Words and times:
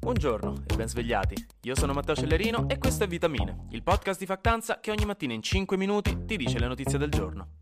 Buongiorno 0.00 0.62
e 0.66 0.76
ben 0.76 0.88
svegliati. 0.88 1.34
Io 1.62 1.74
sono 1.74 1.92
Matteo 1.92 2.14
Cellerino 2.14 2.68
e 2.68 2.78
questo 2.78 3.04
è 3.04 3.06
Vitamine, 3.08 3.66
il 3.70 3.82
podcast 3.82 4.20
di 4.20 4.26
Factanza 4.26 4.78
che 4.78 4.92
ogni 4.92 5.04
mattina 5.04 5.34
in 5.34 5.42
5 5.42 5.76
minuti 5.76 6.24
ti 6.24 6.36
dice 6.36 6.58
le 6.60 6.68
notizie 6.68 6.98
del 6.98 7.10
giorno. 7.10 7.56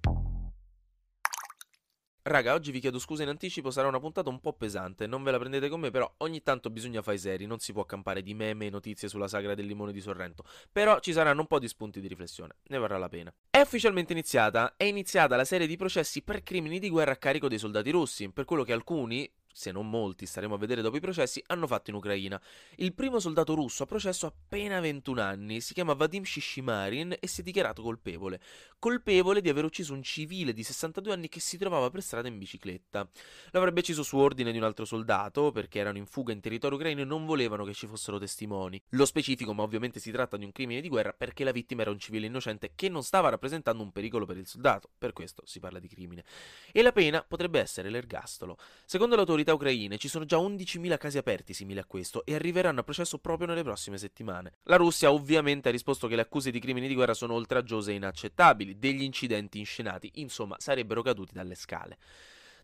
Raga, 2.22 2.54
oggi 2.54 2.72
vi 2.72 2.80
chiedo 2.80 2.98
scusa 2.98 3.22
in 3.22 3.30
anticipo, 3.30 3.70
sarà 3.70 3.88
una 3.88 4.00
puntata 4.00 4.28
un 4.28 4.40
po' 4.40 4.52
pesante, 4.52 5.06
non 5.06 5.22
ve 5.22 5.30
la 5.30 5.38
prendete 5.38 5.68
con 5.68 5.80
me, 5.80 5.90
però 5.90 6.12
ogni 6.18 6.42
tanto 6.42 6.70
bisogna 6.70 7.00
fare 7.00 7.19
seri, 7.19 7.46
non 7.46 7.58
si 7.58 7.72
può 7.72 7.85
campare 7.85 8.21
di 8.21 8.35
meme 8.35 8.66
e 8.66 8.71
notizie 8.71 9.08
sulla 9.08 9.28
sagra 9.28 9.54
del 9.54 9.66
limone 9.66 9.92
di 9.92 10.00
Sorrento, 10.00 10.44
però 10.71 10.98
ci 10.98 11.12
saranno 11.12 11.40
un 11.40 11.46
po' 11.46 11.58
di 11.58 11.68
spunti 11.68 12.00
di 12.00 12.08
riflessione, 12.08 12.56
ne 12.64 12.78
varrà 12.78 12.98
la 12.98 13.08
pena. 13.08 13.32
È 13.48 13.60
ufficialmente 13.60 14.12
iniziata, 14.12 14.74
è 14.76 14.84
iniziata 14.84 15.37
la 15.37 15.44
serie 15.44 15.66
di 15.66 15.76
processi 15.76 16.23
per 16.23 16.42
crimini 16.42 16.80
di 16.80 16.91
guerra 16.91 17.12
a 17.12 17.16
carico 17.16 17.48
dei 17.48 17.59
soldati 17.59 17.91
russi, 17.91 18.30
per 18.30 18.45
quello 18.45 18.64
che 18.64 18.73
alcuni, 18.73 19.32
se 19.56 19.73
non 19.73 19.88
molti, 19.88 20.27
staremo 20.27 20.54
a 20.54 20.59
vedere 20.59 20.82
dopo 20.82 20.98
i 20.98 21.00
processi, 21.00 21.42
hanno 21.46 21.66
fatto 21.66 21.88
in 21.88 21.96
Ucraina. 21.96 22.38
Il 22.74 22.92
primo 22.92 23.19
soldato 23.19 23.55
russo 23.55 23.84
a 23.84 23.87
processo 23.87 24.27
ha 24.27 24.28
appena 24.28 24.80
21 24.80 25.19
anni, 25.23 25.62
si 25.62 25.73
chiama 25.73 25.95
Vadim 25.95 26.24
Shishimarin 26.24 27.16
e 27.19 27.27
si 27.27 27.41
è 27.41 27.42
dichiarato 27.42 27.80
colpevole. 27.80 28.38
Colpevole 28.78 29.41
di 29.41 29.48
aver 29.48 29.64
ucciso 29.64 29.95
un 29.95 30.02
civile 30.02 30.52
di 30.52 30.62
62 30.62 31.11
anni 31.11 31.28
che 31.30 31.41
si 31.41 31.56
trovava 31.56 31.88
per 31.88 32.02
strada 32.02 32.28
in 32.28 32.37
bicicletta. 32.37 33.09
L'avrebbe 33.52 33.80
ucciso 33.80 34.02
su 34.02 34.19
ordine 34.19 34.52
di 34.52 34.59
un 34.59 34.64
altro 34.64 34.84
soldato, 34.84 35.50
perché 35.52 35.78
erano 35.78 35.97
in 35.97 36.05
fuga 36.05 36.34
in 36.34 36.41
territorio 36.41 36.77
ucraino 36.77 37.00
e 37.00 37.06
non 37.06 37.25
volevano 37.25 37.64
che 37.64 37.73
ci 37.73 37.86
fossero 37.86 38.19
testimoni. 38.19 38.78
Lo 38.91 39.06
specifico, 39.06 39.55
ma 39.55 39.62
ovviamente 39.62 40.00
si 40.00 40.11
tratta 40.11 40.36
di 40.36 40.45
un 40.45 40.52
crimine 40.52 40.83
di 40.83 40.91
guerra, 40.91 41.14
perché 41.14 41.45
la 41.45 41.52
vittima 41.52 41.80
era 41.80 41.91
un 41.91 41.98
civile 41.98 42.27
innocente 42.27 42.73
che 42.75 42.91
non 42.91 43.02
stava 43.02 43.30
rappresentando 43.30 43.83
un 43.83 43.91
pericolo 43.91 44.27
per 44.27 44.36
il 44.36 44.47
soldato. 44.47 44.91
Per 44.98 45.14
questo 45.14 45.45
si 45.47 45.61
parla 45.61 45.78
di 45.78 45.88
crimine. 45.88 46.25
E 46.73 46.83
la 46.83 46.92
pena 46.92 47.25
potrebbe 47.27 47.59
essere 47.59 47.88
l'ergastolo. 47.88 48.59
Secondo 48.84 49.16
l'autorità 49.16 49.45
autorità 49.46 49.55
ucraine 49.55 49.98
ci 49.98 50.09
sono 50.09 50.24
già 50.24 50.36
11.000 50.38 50.98
casi 50.98 51.18
aperti 51.18 51.55
simili 51.55 51.78
a 51.78 51.84
questo 51.84 52.24
e 52.24 52.34
arriveranno 52.34 52.80
a 52.80 52.82
processo 52.82 53.18
proprio 53.18 53.46
nelle 53.46 53.62
prossime 53.62 53.98
settimane. 53.98 54.55
La 54.64 54.77
Russia 54.77 55.12
ovviamente 55.12 55.69
ha 55.69 55.72
risposto 55.72 56.08
che 56.08 56.16
le 56.16 56.22
accuse 56.22 56.50
di 56.50 56.58
crimini 56.58 56.88
di 56.88 56.94
guerra 56.94 57.14
sono 57.14 57.34
oltraggiose 57.34 57.92
e 57.92 57.94
inaccettabili, 57.94 58.78
degli 58.78 59.03
incidenti 59.03 59.58
inscenati, 59.58 60.11
insomma 60.14 60.56
sarebbero 60.58 61.03
caduti 61.03 61.34
dalle 61.34 61.55
scale. 61.55 61.98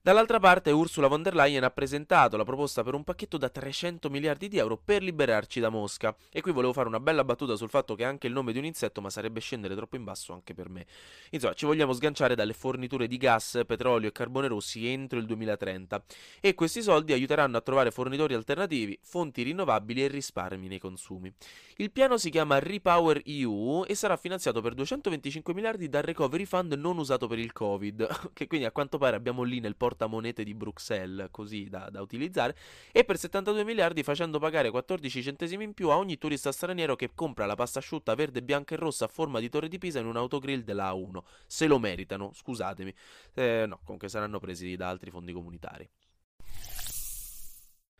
Dall'altra 0.05 0.41
parte 0.41 0.73
Ursula 0.73 1.07
von 1.07 1.23
der 1.23 1.37
Leyen 1.37 1.63
ha 1.63 1.71
presentato 1.71 2.37
la 2.37 2.43
proposta 2.43 2.83
per 2.83 2.95
un 2.95 3.05
pacchetto 3.05 3.39
da 3.39 3.49
300 3.49 4.11
miliardi 4.11 4.49
di 4.49 4.59
euro 4.59 4.77
per 4.77 5.01
liberarci 5.01 5.61
da 5.61 5.69
Mosca. 5.69 6.13
E 6.33 6.41
qui 6.41 6.51
volevo 6.51 6.73
fare 6.73 6.89
una 6.89 6.99
bella 6.99 7.23
battuta 7.23 7.55
sul 7.55 7.69
fatto 7.69 7.95
che 7.95 8.03
è 8.03 8.07
anche 8.07 8.27
il 8.27 8.33
nome 8.33 8.51
di 8.51 8.59
un 8.59 8.65
insetto, 8.65 9.01
ma 9.01 9.11
sarebbe 9.11 9.39
scendere 9.39 9.77
troppo 9.77 9.95
in 9.95 10.03
basso 10.03 10.33
anche 10.33 10.55
per 10.55 10.69
me. 10.71 10.87
Insomma, 11.31 11.55
ci 11.55 11.67
vogliamo 11.67 11.93
sganciare 11.93 12.35
dalle 12.35 12.53
forniture 12.53 13.07
di 13.07 13.17
gas, 13.17 13.61
petrolio 13.65 14.09
e 14.09 14.13
carbone 14.13 14.49
rossi 14.49 14.89
entro 14.89 15.21
il 15.21 15.25
2030 15.25 16.03
e 16.41 16.55
questi 16.55 16.83
soldi 16.83 17.13
aiuteranno 17.13 17.57
a 17.57 17.61
trovare 17.61 17.93
fornitori 17.93 18.35
alternativi, 18.35 18.99
fonti 19.05 19.45
rinnovabili 19.45 20.03
e 20.03 20.09
risparmi 20.09 20.67
nei 20.67 20.81
consumi. 20.81 21.33
Il 21.77 21.93
piano 21.93 22.19
si 22.19 22.29
chiama 22.29 22.59
Repower 22.59 23.23
EU 23.25 23.85
e 23.87 23.95
sarà 23.95 24.17
finanziato 24.17 24.61
per 24.61 24.75
225 24.75 25.55
miliardi 25.55 25.89
dal 25.89 26.03
Recovery 26.03 26.45
Fund 26.45 26.73
non 26.73 26.99
usato 26.99 27.29
per 27.29 27.39
il 27.39 27.53
Covid, 27.53 28.31
che 28.35 28.49
quindi 28.49 28.67
a 28.67 28.73
quanto 28.73 28.99
pare 28.99 29.15
abbiamo 29.15 29.45
lì 29.45 29.61
nel 29.61 29.77
porto 29.77 29.91
portamonete 29.93 30.43
di 30.43 30.55
Bruxelles 30.55 31.29
così 31.31 31.69
da, 31.69 31.89
da, 31.91 32.01
utilizzare 32.01 32.57
e 32.91 33.05
per 33.05 33.19
72 33.19 33.65
miliardi 33.65 34.03
facendo 34.03 34.39
pagare 34.39 34.71
14 34.71 35.23
centesimi 35.23 35.65
in 35.65 35.75
più 35.75 35.91
a 35.91 35.99
ogni 35.99 36.19
turista 36.19 36.51
straniero 36.51 36.97
che 36.97 37.11
compra 37.15 37.47
la 37.47 37.55
pasta 37.55 37.79
asciutta 37.79 38.15
verde, 38.15 38.43
bianca 38.43 38.75
e 38.75 38.79
rossa 38.79 39.05
a 39.05 39.09
forma 39.09 39.39
di 39.39 39.49
torre 39.49 39.69
di 39.69 39.79
Pisa 39.79 40.01
in 40.01 40.07
un 40.07 40.17
autogrill 40.17 40.63
della 40.63 40.91
A1. 40.91 41.23
Se 41.47 41.67
lo 41.67 41.79
meritano, 41.79 42.33
scusatemi. 42.33 42.95
Eh, 43.35 43.65
no, 43.67 43.81
comunque 43.85 44.09
saranno 44.09 44.39
presi 44.39 44.77
da 44.77 44.89
altri 44.89 45.11
fondi 45.11 45.33
comunitari. 45.33 45.89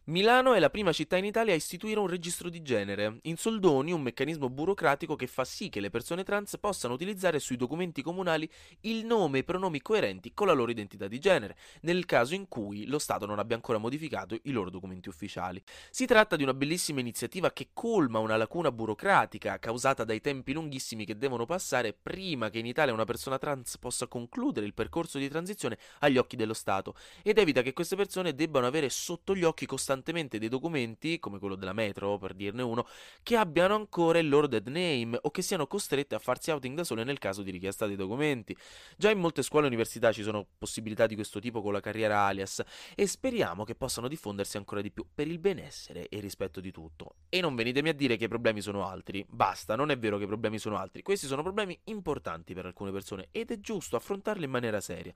Milano 0.07 0.55
è 0.55 0.59
la 0.59 0.69
prima 0.69 0.91
città 0.91 1.17
in 1.17 1.25
Italia 1.25 1.53
a 1.53 1.57
istituire 1.57 2.01
un 2.01 2.09
registro 2.09 2.49
di 2.49 2.61
genere. 2.61 3.21
In 3.23 3.37
soldoni, 3.37 3.93
un 3.93 4.03
meccanismo 4.03 4.51
burocratico 4.51 5.15
che 5.15 5.29
fa 5.29 5.45
sì 5.45 5.69
che 5.69 5.79
le 5.79 5.91
persone 5.91 6.25
trans 6.25 6.59
possano 6.59 6.95
utilizzare 6.95 7.39
sui 7.39 7.55
documenti 7.55 8.03
comunali 8.03 8.51
il 8.81 9.07
nome 9.07 9.39
e 9.39 9.45
pronomi 9.45 9.81
coerenti 9.81 10.33
con 10.35 10.49
la 10.49 10.55
loro 10.55 10.73
identità 10.73 11.07
di 11.07 11.21
genere, 11.21 11.57
nel 11.83 12.05
caso 12.05 12.35
in 12.35 12.49
cui 12.49 12.85
lo 12.87 12.99
Stato 12.99 13.27
non 13.27 13.39
abbia 13.39 13.55
ancora 13.55 13.79
modificato 13.79 14.37
i 14.43 14.51
loro 14.51 14.71
documenti 14.71 15.09
ufficiali. 15.09 15.63
Si 15.93 16.05
tratta 16.05 16.35
di 16.35 16.43
una 16.43 16.55
bellissima 16.55 16.99
iniziativa 16.99 17.53
che 17.53 17.69
colma 17.73 18.19
una 18.19 18.37
lacuna 18.37 18.73
burocratica 18.73 19.61
causata 19.61 20.03
dai 20.03 20.21
tempi 20.21 20.53
lunghissimi 20.53 21.05
che 21.05 21.17
devono 21.17 21.47
passare 21.47 21.93
prima 21.93 22.51
che 22.51 22.59
in 22.59 22.67
Italia 22.67 22.93
una 22.93 23.05
persona 23.05 23.39
trans 23.39 23.79
possa 23.79 24.09
concludere 24.09 24.67
il 24.67 24.75
percorso 24.75 25.19
di 25.19 25.29
transizione 25.29 25.79
agli 26.01 26.19
occhi 26.19 26.35
dello 26.35 26.55
Stato 26.55 26.97
ed 27.23 27.39
evita 27.39 27.63
che 27.63 27.73
queste 27.73 27.95
persone 27.95 28.35
debbano 28.35 28.67
avere 28.67 28.91
sotto 28.91 29.37
gli 29.37 29.45
occhi 29.45 29.65
costantemente 29.65 29.91
costantemente 29.93 30.39
dei 30.39 30.49
documenti, 30.49 31.19
come 31.19 31.39
quello 31.39 31.55
della 31.55 31.75
metro 31.75 32.17
per 32.17 32.33
dirne 32.35 32.63
uno, 32.63 32.87
che 33.23 33.37
abbiano 33.37 33.75
ancora 33.75 34.19
il 34.19 34.29
loro 34.29 34.47
dead 34.47 34.67
name 34.69 35.19
o 35.21 35.31
che 35.31 35.43
siano 35.43 35.67
costrette 35.67 36.15
a 36.15 36.19
farsi 36.19 36.51
outing 36.51 36.75
da 36.75 36.85
sole 36.85 37.05
nel 37.05 37.19
caso 37.19 37.43
di 37.43 37.51
richiesta 37.51 37.87
dei 37.87 37.97
documenti. 37.97 38.57
Già 38.97 39.11
in 39.11 39.19
molte 39.19 39.43
scuole 39.43 39.67
e 39.67 39.69
università 39.69 40.11
ci 40.13 40.23
sono 40.23 40.47
possibilità 40.57 41.07
di 41.07 41.15
questo 41.15 41.41
tipo 41.41 41.61
con 41.61 41.73
la 41.73 41.81
carriera 41.81 42.21
alias 42.21 42.63
e 42.95 43.07
speriamo 43.07 43.65
che 43.65 43.75
possano 43.75 44.09
diffondersi 44.09 44.57
ancora 44.57 44.81
di 44.81 44.91
più 44.91 45.07
per 45.15 45.27
il 45.27 45.39
benessere 45.39 46.09
e 46.09 46.17
il 46.17 46.23
rispetto 46.23 46.61
di 46.61 46.71
tutto. 46.71 47.17
E 47.29 47.41
non 47.41 47.55
venitemi 47.55 47.91
a 47.91 47.95
dire 47.95 48.17
che 48.17 48.25
i 48.25 48.29
problemi 48.29 48.63
sono 48.63 48.87
altri, 48.87 49.25
basta, 49.29 49.77
non 49.77 49.91
è 49.91 49.99
vero 49.99 50.17
che 50.17 50.25
i 50.25 50.29
problemi 50.29 50.59
sono 50.59 50.79
altri, 50.79 51.03
questi 51.03 51.27
sono 51.27 51.43
problemi 51.43 51.79
importanti 51.85 52.55
per 52.55 52.65
alcune 52.65 52.93
persone 52.93 53.29
ed 53.31 53.51
è 53.51 53.61
giusto 53.61 53.97
affrontarli 53.97 54.45
in 54.45 54.51
maniera 54.51 54.81
seria. 54.81 55.13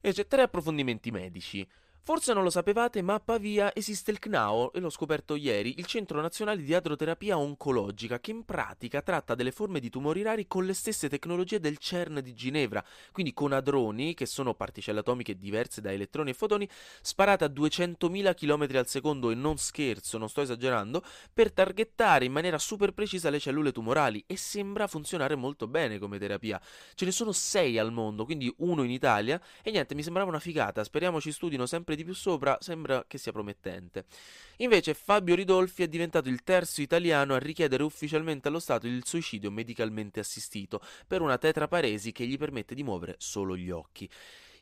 E 0.00 0.12
c'è 0.12 0.26
tre 0.26 0.42
approfondimenti 0.42 1.10
medici. 1.10 1.68
Forse 2.00 2.32
non 2.32 2.42
lo 2.42 2.48
sapevate, 2.48 3.02
ma 3.02 3.14
a 3.14 3.20
Pavia 3.20 3.70
esiste 3.74 4.10
il 4.10 4.18
CNAO, 4.18 4.72
e 4.72 4.80
l'ho 4.80 4.88
scoperto 4.88 5.34
ieri, 5.34 5.74
il 5.76 5.84
Centro 5.84 6.22
Nazionale 6.22 6.62
di 6.62 6.72
Adroterapia 6.72 7.36
Oncologica, 7.36 8.18
che 8.18 8.30
in 8.30 8.46
pratica 8.46 9.02
tratta 9.02 9.34
delle 9.34 9.52
forme 9.52 9.78
di 9.78 9.90
tumori 9.90 10.22
rari 10.22 10.46
con 10.46 10.64
le 10.64 10.72
stesse 10.72 11.10
tecnologie 11.10 11.60
del 11.60 11.76
CERN 11.76 12.20
di 12.22 12.32
Ginevra, 12.32 12.82
quindi 13.12 13.34
con 13.34 13.52
adroni, 13.52 14.14
che 14.14 14.24
sono 14.24 14.54
particelle 14.54 15.00
atomiche 15.00 15.36
diverse 15.36 15.82
da 15.82 15.92
elettroni 15.92 16.30
e 16.30 16.34
fotoni, 16.34 16.66
sparate 17.02 17.44
a 17.44 17.48
200.000 17.48 18.34
km 18.34 18.76
al 18.78 18.88
secondo, 18.88 19.30
e 19.30 19.34
non 19.34 19.58
scherzo, 19.58 20.16
non 20.16 20.30
sto 20.30 20.40
esagerando, 20.40 21.04
per 21.30 21.52
targettare 21.52 22.24
in 22.24 22.32
maniera 22.32 22.58
super 22.58 22.92
precisa 22.92 23.28
le 23.28 23.38
cellule 23.38 23.70
tumorali, 23.70 24.24
e 24.26 24.38
sembra 24.38 24.86
funzionare 24.86 25.34
molto 25.34 25.66
bene 25.66 25.98
come 25.98 26.18
terapia. 26.18 26.58
Ce 26.94 27.04
ne 27.04 27.10
sono 27.10 27.32
6 27.32 27.78
al 27.78 27.92
mondo, 27.92 28.24
quindi 28.24 28.50
uno 28.60 28.82
in 28.82 28.90
Italia, 28.90 29.38
e 29.62 29.70
niente, 29.70 29.94
mi 29.94 30.02
sembrava 30.02 30.30
una 30.30 30.40
figata, 30.40 30.82
speriamo 30.82 31.20
ci 31.20 31.32
studino 31.32 31.66
sempre 31.66 31.87
di 31.96 32.04
più 32.04 32.14
sopra 32.14 32.58
sembra 32.60 33.04
che 33.06 33.18
sia 33.18 33.32
promettente. 33.32 34.06
Invece 34.58 34.94
Fabio 34.94 35.34
Ridolfi 35.34 35.82
è 35.82 35.88
diventato 35.88 36.28
il 36.28 36.42
terzo 36.42 36.80
italiano 36.80 37.34
a 37.34 37.38
richiedere 37.38 37.82
ufficialmente 37.82 38.48
allo 38.48 38.58
Stato 38.58 38.86
il 38.86 39.04
suicidio 39.04 39.50
medicalmente 39.50 40.20
assistito 40.20 40.80
per 41.06 41.20
una 41.20 41.38
tetraparesi 41.38 42.12
che 42.12 42.26
gli 42.26 42.36
permette 42.36 42.74
di 42.74 42.82
muovere 42.82 43.14
solo 43.18 43.56
gli 43.56 43.70
occhi. 43.70 44.08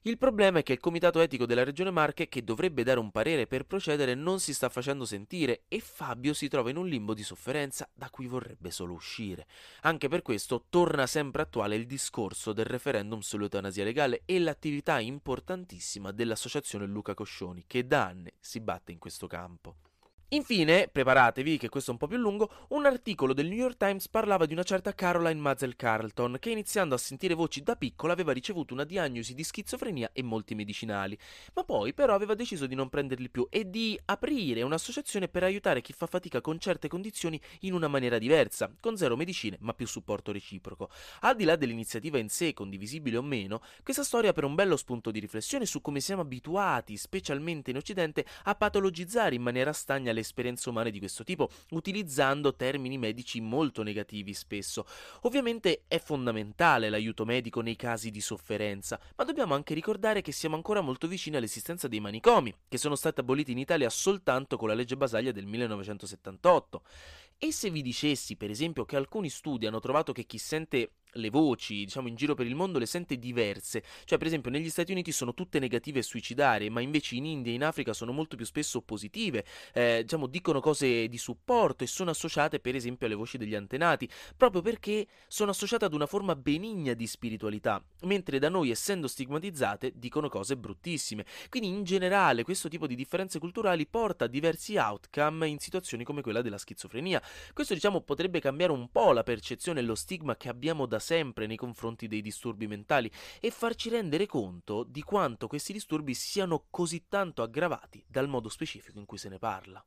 Il 0.06 0.18
problema 0.18 0.60
è 0.60 0.62
che 0.62 0.72
il 0.72 0.78
comitato 0.78 1.18
etico 1.18 1.46
della 1.46 1.64
regione 1.64 1.90
Marche, 1.90 2.28
che 2.28 2.44
dovrebbe 2.44 2.84
dare 2.84 3.00
un 3.00 3.10
parere 3.10 3.48
per 3.48 3.64
procedere, 3.64 4.14
non 4.14 4.38
si 4.38 4.54
sta 4.54 4.68
facendo 4.68 5.04
sentire 5.04 5.62
e 5.66 5.80
Fabio 5.80 6.32
si 6.32 6.46
trova 6.46 6.70
in 6.70 6.76
un 6.76 6.86
limbo 6.86 7.12
di 7.12 7.24
sofferenza 7.24 7.88
da 7.92 8.08
cui 8.08 8.28
vorrebbe 8.28 8.70
solo 8.70 8.92
uscire. 8.92 9.48
Anche 9.80 10.06
per 10.06 10.22
questo 10.22 10.66
torna 10.70 11.08
sempre 11.08 11.42
attuale 11.42 11.74
il 11.74 11.86
discorso 11.86 12.52
del 12.52 12.66
referendum 12.66 13.18
sull'eutanasia 13.18 13.82
legale 13.82 14.22
e 14.26 14.38
l'attività 14.38 15.00
importantissima 15.00 16.12
dell'associazione 16.12 16.86
Luca 16.86 17.14
Coscioni, 17.14 17.64
che 17.66 17.84
da 17.84 18.04
anni 18.04 18.30
si 18.38 18.60
batte 18.60 18.92
in 18.92 19.00
questo 19.00 19.26
campo. 19.26 19.85
Infine, 20.30 20.88
preparatevi 20.88 21.56
che 21.56 21.68
questo 21.68 21.90
è 21.90 21.92
un 21.92 22.00
po' 22.00 22.08
più 22.08 22.16
lungo, 22.16 22.50
un 22.70 22.84
articolo 22.84 23.32
del 23.32 23.46
New 23.46 23.58
York 23.58 23.76
Times 23.76 24.08
parlava 24.08 24.44
di 24.44 24.54
una 24.54 24.64
certa 24.64 24.92
Caroline 24.92 25.38
Mazel 25.38 25.76
Carlton 25.76 26.38
che 26.40 26.50
iniziando 26.50 26.96
a 26.96 26.98
sentire 26.98 27.34
voci 27.34 27.62
da 27.62 27.76
piccola 27.76 28.12
aveva 28.12 28.32
ricevuto 28.32 28.74
una 28.74 28.82
diagnosi 28.82 29.34
di 29.34 29.44
schizofrenia 29.44 30.10
e 30.12 30.24
molti 30.24 30.56
medicinali, 30.56 31.16
ma 31.54 31.62
poi 31.62 31.94
però 31.94 32.12
aveva 32.12 32.34
deciso 32.34 32.66
di 32.66 32.74
non 32.74 32.88
prenderli 32.88 33.28
più 33.28 33.46
e 33.48 33.70
di 33.70 33.96
aprire 34.06 34.62
un'associazione 34.62 35.28
per 35.28 35.44
aiutare 35.44 35.80
chi 35.80 35.92
fa 35.92 36.06
fatica 36.06 36.40
con 36.40 36.58
certe 36.58 36.88
condizioni 36.88 37.40
in 37.60 37.72
una 37.72 37.86
maniera 37.86 38.18
diversa, 38.18 38.74
con 38.80 38.96
zero 38.96 39.14
medicine 39.14 39.58
ma 39.60 39.74
più 39.74 39.86
supporto 39.86 40.32
reciproco. 40.32 40.90
Al 41.20 41.36
di 41.36 41.44
là 41.44 41.54
dell'iniziativa 41.54 42.18
in 42.18 42.30
sé, 42.30 42.52
condivisibile 42.52 43.16
o 43.16 43.22
meno, 43.22 43.62
questa 43.84 44.02
storia 44.02 44.32
per 44.32 44.42
un 44.42 44.56
bello 44.56 44.76
spunto 44.76 45.12
di 45.12 45.20
riflessione 45.20 45.66
su 45.66 45.80
come 45.80 46.00
siamo 46.00 46.22
abituati, 46.22 46.96
specialmente 46.96 47.70
in 47.70 47.76
Occidente, 47.76 48.26
a 48.42 48.56
patologizzare 48.56 49.36
in 49.36 49.42
maniera 49.42 49.72
stagna 49.72 50.14
le 50.16 50.20
esperienze 50.20 50.68
umane 50.68 50.90
di 50.90 50.98
questo 50.98 51.22
tipo, 51.22 51.48
utilizzando 51.70 52.54
termini 52.54 52.98
medici 52.98 53.40
molto 53.40 53.82
negativi 53.82 54.34
spesso. 54.34 54.86
Ovviamente 55.22 55.84
è 55.86 55.98
fondamentale 55.98 56.88
l'aiuto 56.88 57.24
medico 57.24 57.60
nei 57.60 57.76
casi 57.76 58.10
di 58.10 58.20
sofferenza, 58.20 58.98
ma 59.16 59.24
dobbiamo 59.24 59.54
anche 59.54 59.74
ricordare 59.74 60.22
che 60.22 60.32
siamo 60.32 60.56
ancora 60.56 60.80
molto 60.80 61.06
vicini 61.06 61.36
all'esistenza 61.36 61.86
dei 61.88 62.00
manicomi, 62.00 62.54
che 62.68 62.78
sono 62.78 62.96
stati 62.96 63.20
aboliti 63.20 63.52
in 63.52 63.58
Italia 63.58 63.90
soltanto 63.90 64.56
con 64.56 64.68
la 64.68 64.74
legge 64.74 64.96
Basaglia 64.96 65.32
del 65.32 65.46
1978. 65.46 66.82
E 67.38 67.52
se 67.52 67.70
vi 67.70 67.82
dicessi, 67.82 68.36
per 68.36 68.50
esempio, 68.50 68.86
che 68.86 68.96
alcuni 68.96 69.28
studi 69.28 69.66
hanno 69.66 69.80
trovato 69.80 70.12
che 70.12 70.24
chi 70.24 70.38
sente 70.38 70.92
le 71.16 71.30
voci, 71.30 71.84
diciamo, 71.84 72.08
in 72.08 72.14
giro 72.14 72.34
per 72.34 72.46
il 72.46 72.54
mondo 72.54 72.78
le 72.78 72.86
sente 72.86 73.18
diverse. 73.18 73.82
Cioè, 74.04 74.18
per 74.18 74.26
esempio, 74.26 74.50
negli 74.50 74.70
Stati 74.70 74.92
Uniti 74.92 75.12
sono 75.12 75.34
tutte 75.34 75.58
negative 75.58 75.98
e 76.00 76.02
suicidarie, 76.02 76.70
ma 76.70 76.80
invece 76.80 77.16
in 77.16 77.24
India 77.24 77.52
e 77.52 77.54
in 77.56 77.64
Africa 77.64 77.92
sono 77.92 78.12
molto 78.12 78.36
più 78.36 78.44
spesso 78.44 78.80
positive. 78.82 79.44
Eh, 79.72 80.00
diciamo, 80.02 80.26
dicono 80.26 80.60
cose 80.60 81.08
di 81.08 81.18
supporto 81.18 81.84
e 81.84 81.86
sono 81.86 82.10
associate, 82.10 82.60
per 82.60 82.74
esempio, 82.74 83.06
alle 83.06 83.16
voci 83.16 83.38
degli 83.38 83.54
antenati, 83.54 84.08
proprio 84.36 84.62
perché 84.62 85.06
sono 85.26 85.50
associate 85.50 85.84
ad 85.84 85.94
una 85.94 86.06
forma 86.06 86.36
benigna 86.36 86.94
di 86.94 87.06
spiritualità, 87.06 87.82
mentre 88.02 88.38
da 88.38 88.48
noi, 88.48 88.70
essendo 88.70 89.08
stigmatizzate, 89.08 89.92
dicono 89.96 90.28
cose 90.28 90.56
bruttissime. 90.56 91.24
Quindi, 91.48 91.68
in 91.68 91.84
generale, 91.84 92.44
questo 92.44 92.68
tipo 92.68 92.86
di 92.86 92.94
differenze 92.94 93.38
culturali 93.38 93.86
porta 93.86 94.24
a 94.24 94.28
diversi 94.28 94.76
outcome 94.76 95.48
in 95.48 95.58
situazioni 95.58 96.04
come 96.04 96.22
quella 96.22 96.42
della 96.42 96.58
schizofrenia. 96.58 97.22
Questo, 97.52 97.74
diciamo, 97.74 98.00
potrebbe 98.00 98.40
cambiare 98.40 98.72
un 98.72 98.90
po' 98.90 99.12
la 99.12 99.22
percezione 99.22 99.80
e 99.80 99.82
lo 99.82 99.94
stigma 99.94 100.36
che 100.36 100.48
abbiamo 100.48 100.86
da 100.86 100.98
sempre 101.06 101.46
nei 101.46 101.56
confronti 101.56 102.08
dei 102.08 102.20
disturbi 102.20 102.66
mentali 102.66 103.08
e 103.40 103.52
farci 103.52 103.88
rendere 103.90 104.26
conto 104.26 104.82
di 104.82 105.02
quanto 105.02 105.46
questi 105.46 105.72
disturbi 105.72 106.14
siano 106.14 106.66
così 106.68 107.06
tanto 107.08 107.42
aggravati 107.42 108.04
dal 108.08 108.26
modo 108.26 108.48
specifico 108.48 108.98
in 108.98 109.06
cui 109.06 109.16
se 109.16 109.28
ne 109.28 109.38
parla. 109.38 109.84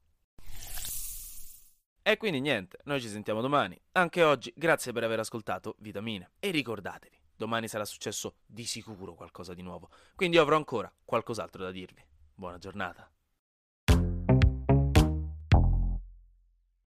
E 2.01 2.15
quindi 2.15 2.39
niente, 2.39 2.79
noi 2.85 3.01
ci 3.01 3.09
sentiamo 3.09 3.41
domani. 3.41 3.79
Anche 3.91 4.23
oggi, 4.23 4.51
grazie 4.55 4.93
per 4.93 5.03
aver 5.03 5.19
ascoltato 5.19 5.75
Vitamine. 5.79 6.31
E 6.39 6.51
ricordatevi, 6.51 7.19
domani 7.35 7.67
sarà 7.67 7.83
successo 7.83 8.37
di 8.45 8.63
sicuro 8.63 9.13
qualcosa 9.13 9.53
di 9.53 9.61
nuovo. 9.61 9.89
Quindi 10.15 10.37
avrò 10.37 10.55
ancora 10.55 10.91
qualcos'altro 11.03 11.61
da 11.61 11.71
dirvi. 11.71 12.03
Buona 12.33 12.57
giornata. 12.57 13.11